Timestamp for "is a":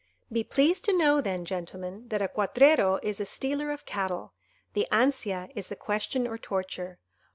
3.03-3.25